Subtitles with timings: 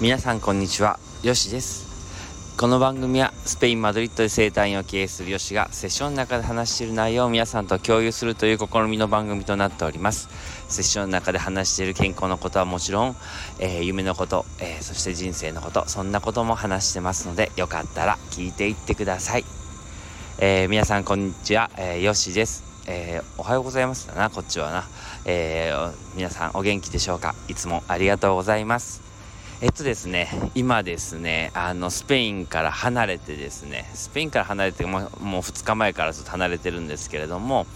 [0.00, 1.00] 皆さんこんにちは。
[1.24, 2.54] よしです。
[2.56, 10.28] この番組はスペイン・マドリッドで生態院を経営するよしがセッションの中で話している内容を皆さんと共有するという試みの番組となっております。
[10.68, 13.16] セッションの中で話している健康のことはもちろん、
[13.58, 19.44] えー、夢のこと、えー、そして人生のことそんなことも話してますのでよかったら聞いていってください、
[20.38, 22.62] えー、皆さんこんにちは、えよしです。
[22.86, 24.86] えー、おはようございますだな、こっちはな。
[25.24, 27.34] えー、皆さんお元気でしょうか？
[27.48, 29.07] いつもありがとうございます。
[29.60, 37.66] えっとですね、今ですね、あの、スペインから離れてですね、スペインから離れてもう2日前からずっと離れてるんですけれども、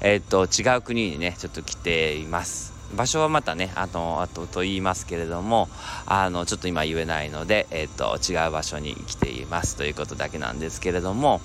[0.00, 2.77] えっと、違う国にね、ちょっと来ています。
[2.94, 5.68] 場所はまたね、あの、あとと言いますけれども、
[6.06, 11.40] あの、ちょっと今言えないので、えっ、と、違う場所に来ていますということだけなんですけれども、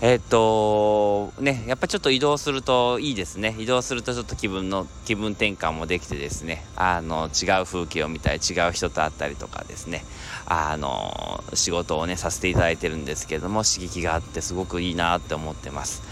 [0.00, 3.54] えっ、と、ね、やっぱちょっと移動するといいですね。
[3.58, 10.04] 移動するとちょっと気分の、気分転換もできてですね、あの、違う風景を見たり、違う人と会ったりとかですね、
[10.46, 16.02] あの、仕事をね、させていただいてるんですけれども、刺激があってすごくいいなって思ってます。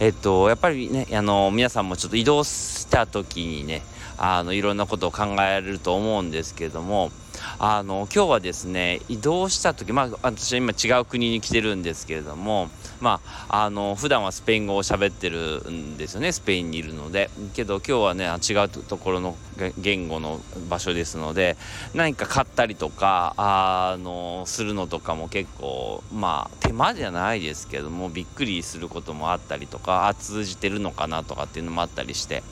[0.00, 3.82] えっと、やっぱりね、あの、皆さんもちょっと移動した時にね、
[4.24, 7.10] あのいろんなことを考えると思うんですけども
[7.58, 12.68] あの今日はですね移動した時まあ私は今違う国に来てるんですけれども
[13.00, 19.36] まああの普段はスペイン語を喋ってるんですよねスペインにいるのでけど今日はね違うところの
[19.76, 21.56] 言語の場所ですので
[21.92, 32.44] 何か買ったりとかあのするのとかも結構まあ手間じゃないですけどもびっくりすることもあったりとか通じてるのかなとかっていうのもあったりして。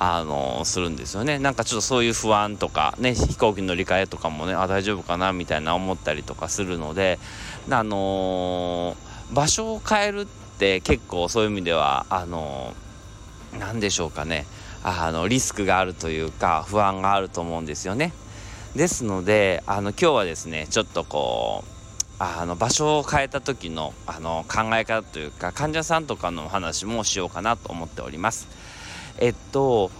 [0.00, 1.40] あのするんですよね。
[1.40, 7.18] なんかちょっとそういう不安とかね飛行機乗り換えとかもねあ大丈夫かなみたいな思ったりとかするので
[7.68, 10.26] あのー、場所を変えるっ
[10.58, 12.74] て結構そういう意味ではあの、
[13.58, 14.46] 何でしょうかね。
[14.84, 18.12] あのリスクがあるというか不安があると思うんですよね。
[18.76, 21.72] ですのであの今日はですねちょっとこう
[22.20, 28.46] あの場所を変えた時のあの考え方というか患者さんとかのお話もしようかなと思っております。
[29.18, 29.90] えっと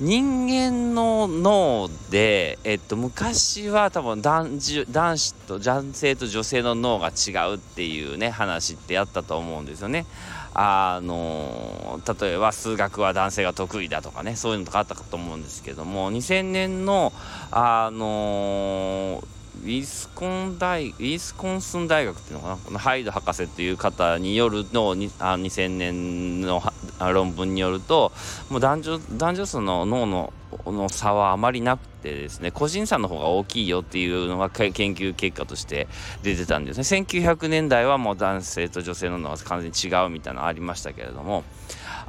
[0.00, 4.60] 人間の脳で、えっと、昔は多分男
[4.92, 10.06] 男子と男性と女性の脳が違うっていうね話ってやったと思うんですよね。
[10.54, 17.12] あの例えば数学は男性が得意だとかねそういうのとかあったかと思うんですけども2000年の
[17.50, 19.22] あの
[19.62, 26.62] ウィスコン大ウィスコンスン大学っていうのかなこのハイド博士という方によるのにあ2000年の
[26.98, 28.12] 論文によると
[28.50, 30.32] もう男女男女数の脳の
[30.66, 35.88] の差はあまりなくてですね個人差の方が大きいよっていうのが研究結果として
[36.22, 36.82] 出てたんですね。
[36.82, 41.44] 1900年代はもう男性と女性の脳は完全に違うみたいなのありましたけれども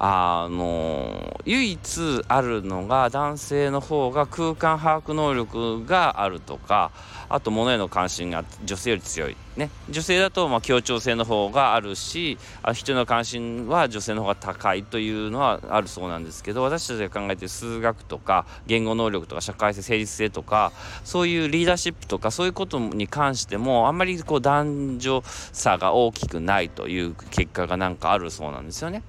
[0.01, 6.91] あの唯一あるのが男性の方が空間把握能力があるとか
[7.27, 20.71] あと物への関心が女性より強い、ね、女性だとま協調性の方があるしあ人の関心は女性の方が高いというのはあるそうなんですけど私たちが考えている数学とか言語能力とか社会性誠実性とか
[21.03, 29.03] そういうリーダーシップとかそういうことに関してもあんまりこう男女差が大きくないという結果がなんかあるそうなんですよね。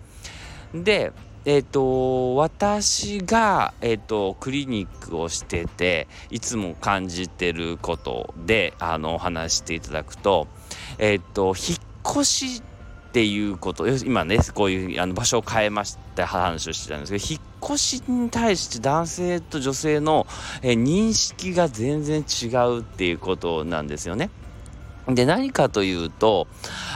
[0.74, 1.12] で、
[1.44, 10.48] えっ、ー、と、私が、えっ、ー、と、クリニックをしてて、いつも感じてることで、あの、話していただくと、
[10.98, 12.62] えっ、ー、と、引っ越し
[13.10, 20.28] っていうこと今ねこういうあの場所を変えました話をしてたんですけど引っ越しに対して男性と女性の、
[20.62, 24.30] え認識が全然違うっていうことなんですよね。
[25.08, 26.46] で何かというと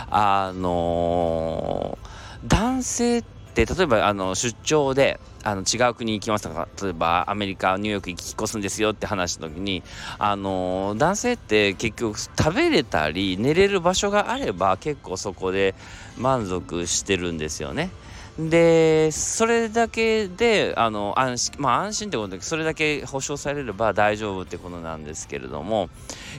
[0.09, 1.99] あの、
[2.47, 6.67] 男性ってで例えばあの出張であの違う国行きますとか？
[6.83, 9.83] 例えばアメリカニューヨークに引っ越すんですよって話した時に
[10.19, 15.75] あの男性って結局食べれたり寝れる場所があれば結構そこで
[16.19, 17.91] 満足してるんですよね。
[18.39, 25.89] で、それだけで、あの、安心、まあ安心ってことで、それだけ保証されれば大丈夫ってことなんですけれども、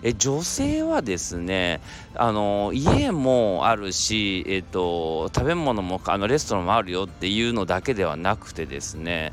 [0.04, 1.80] え、女性はですね、
[2.14, 9.32] あの、家もあるし、えっと、食べ物も、あの、レストランもあるよっていうのだけではなくてですね、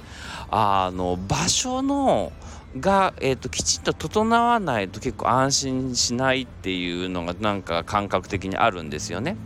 [0.50, 2.32] あの、場所の、
[2.79, 9.37] が、えーと、きちんと整わないと結構安心しないっていうのがなんか感覚的にあるんですよね。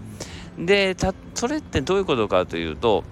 [0.58, 0.96] で
[1.34, 3.04] それってどういうことかというと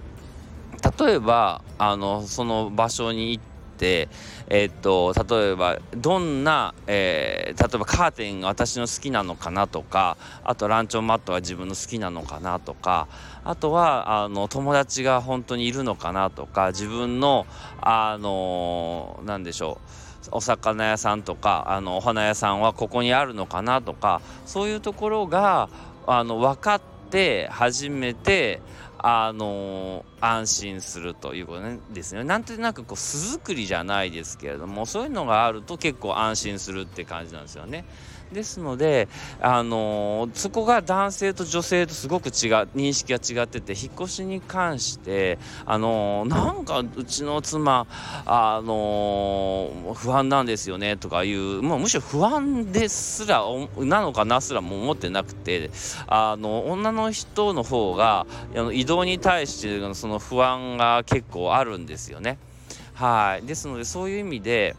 [0.99, 3.43] 例えばあのその場所に行っ
[3.77, 4.09] て
[4.47, 13.07] えー、っと例えばどんな、えー、例えばカーテンが私の好きなのかなとかあとランチョンマットが自分の好きなのかなとか
[13.43, 17.45] あとはあの友達が本当にいるのかなとか自分の
[17.81, 25.69] あの何でしょうお魚屋さんとかあのお花屋さんはここにあるのかなとかそういうところが
[26.07, 26.94] あの分かって
[27.49, 28.61] 初めて
[28.97, 32.23] あのー、安心するということですね。
[32.23, 37.85] なんとなくこう巣作りじゃないですけれどもそういうのがあると結構安心するって感じなんですよね。
[38.31, 39.07] ですので、
[39.41, 42.31] あの、そこが男性と女性とすごく違う
[42.75, 47.87] 認識が違ってて引っ越しに関して、あの、なんかうちの妻、
[48.25, 53.43] あの、不安なんですよねとかいうもうむしろ不安ですら
[53.77, 55.69] なのかなすらも思ってなくて
[56.07, 58.25] あの女の人の方が
[58.55, 62.37] あの移動に対してその不安が結構あるんですよね。
[62.93, 64.75] はいですのでそういう意味で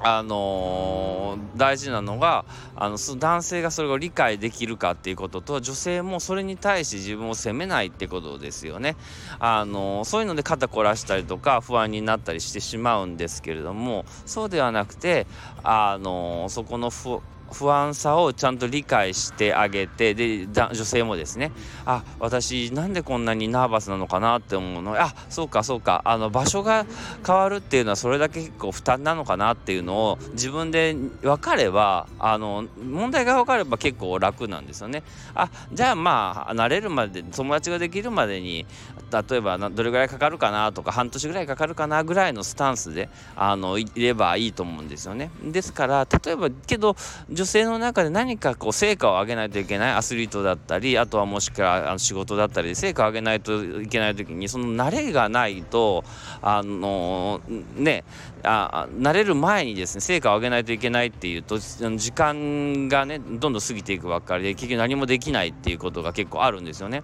[0.00, 2.44] あのー、大事なのが
[2.76, 8.96] あの男性がそれを理解できるかっていうことと女性もそれに対して自分を責めないってことですよね。
[9.38, 15.26] あのー、そういうので肩凝らしたりとか不安になったりしてしまうんですけれどもそうではなくて、
[15.62, 17.20] あのー、そこの不
[17.54, 21.50] 不安さをちゃんと理解してあげてで女性もですね
[21.86, 26.02] あ私なんでこんなにナーバスなのかなって思うのあそうかそうか。
[26.04, 26.86] あの場所が
[27.26, 35.02] 変わるっていうのはそれだけ結構負担なのかなっていうのを自分で分かればあの問題が分かれば結構楽なんですよね
[35.34, 38.66] あじゃあまあ慣れるまで友達ができるまでに
[39.10, 45.30] 例えばどれぐらいかかるかなとか半年ぐらいかかるかなぐらいのスタンスであのいればいいと思うんですよね。
[45.42, 46.96] ですから例えばけど
[47.30, 56.04] 女女性の中で何かこう成果を上げないといけないアスリートだったりあとはもしくはあの仕事だったりで成果を上げないといけない時にその慣れがないと
[56.40, 57.42] あの
[57.76, 58.04] ね
[58.42, 67.02] あ慣れる前にですね成果を上げないといけないっていうと時間がねどんどん過ぎていくばっかりで結局何もできないっていうことが結構あるんですよね。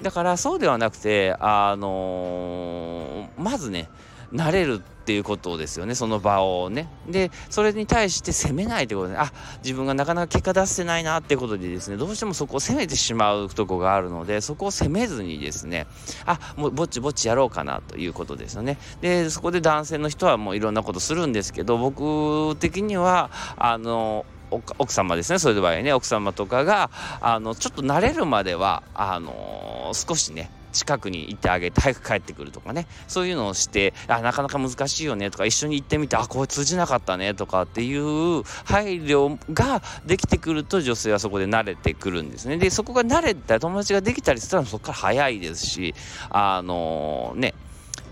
[0.00, 3.90] だからそうではなくてあのー、まずね
[4.32, 6.88] 慣れるっていうことですよねその場をね。
[7.08, 9.32] でそれに対して責めないということであ
[9.64, 15.86] 自分がなかなか結果出せないなってことでですねどうしてもそこを責めてしまうとこがあるのでそこを責めずにですね
[16.24, 18.78] あもうぼっちぼっちやろうかなということですよね。
[19.00, 26.90] でそこで男性の人はもういろんなことするんですけど僕的にはあの奥様ですねそれで場合ね奥様とかが
[27.20, 45.94] あのちょっと慣れるまではあの少しね近くに行ってあげて早く帰ってくるとかねそういうのをしてあなかなか難しいよねとか一緒に行ってみてあこれ通じなかったねとかっていう配慮ができてくると女性はそこで慣れてくるんですねでそこが慣れた友達ができたりしたらそこから早いですし
[46.30, 47.54] あのー、ね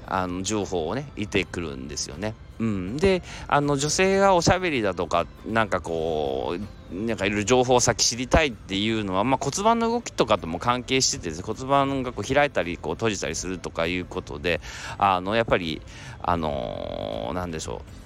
[0.07, 2.35] あの情報をね得てくるんですよね。
[2.61, 6.59] うん、であの女性がおしゃべりだとかなんかこ
[6.93, 14.61] うなんかいろいろ情報先知りたいっていうのは、まあ、骨盤の動きとかとも関係してて、ね、骨盤がこう開いたりこう閉じたりするとかいうことで
[14.99, 15.81] あのやっぱり
[16.23, 18.00] あのー、なんでしょう。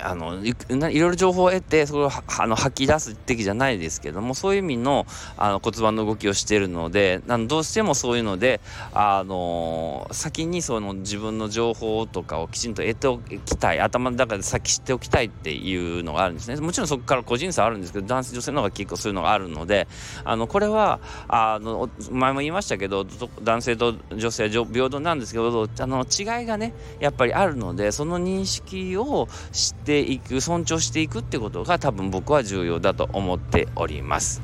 [0.00, 5.06] あのいろいろ情報を得てそれをあの吐き出す的じゃないですけどもそういう意味の
[5.36, 8.60] あの骨盤の動きをしているのであのどうしてもそういうので
[8.92, 16.60] あの先にその自分の情報とかをきちんと得ておきたい頭の中で先知っておきたいっていうのがあるんですね。
[16.60, 19.86] もちろんそこから個人差あるんですけど男性女性の方が結構そういうのがあるので
[20.24, 23.06] あのこれはあの前も言いましたけど
[23.42, 34.42] 男性と女性は平等なんですけどあの違いがねやっぱりあるのでその認識を知ってていく尊重していくってことが多分僕は重要だと思っております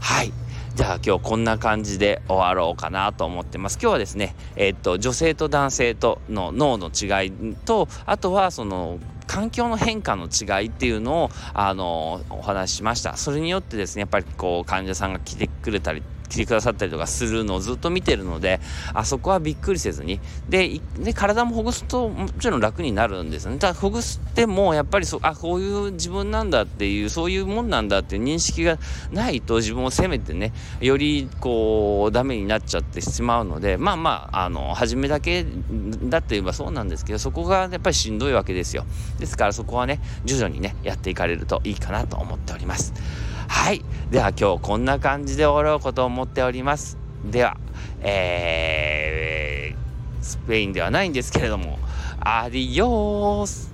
[0.00, 0.32] はい
[0.74, 3.78] じゃあ今日こんな感じで終わろうかなと思ってます。
[3.80, 13.16] 今日はですね、えー、っと女性と男性との脳の違いとあとはその環境の変化の違いっていうのをあのお話ししました。
[13.16, 18.60] それによってですねやっぱりこう患者さんが来てくれたり来てくださったりとかするのをずっと見てるので
[18.92, 20.20] あそこはびっくりせずに。
[20.48, 23.58] でで体もほぐすともちろん楽になるんですね。
[23.58, 28.78] ただほぐしてもやっぱりそあこういう自分なんだっていうそういうもんなんだっていう認識が
[29.12, 35.44] ないと自分を責めてねよりこうダメになっちゃってしまうのでまあまああの初めだけ
[36.04, 38.84] だって言えばそうなんですけどそこがやっぱりしんどいわけですよ。
[39.18, 42.92] ですからそこはね徐々にねやっていかれるといいかなと思っております。
[43.54, 43.82] はい。
[44.10, 46.98] では今日こんな感じで終わろうかと思っております。
[47.24, 47.56] では
[48.02, 51.78] えー、スペインではないんですけれども
[52.20, 53.73] アディオース。